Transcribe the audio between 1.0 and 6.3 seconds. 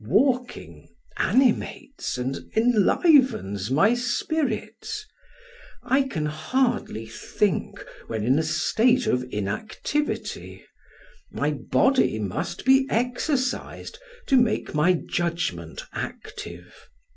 animates and enlivens my spirits; I can